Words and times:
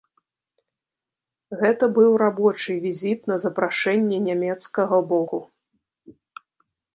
Гэта 1.59 1.83
быў 1.97 2.11
рабочы 2.23 2.77
візіт 2.85 3.19
на 3.33 3.37
запрашэнне 3.45 4.17
нямецкага 4.29 4.95
боку. 5.13 5.39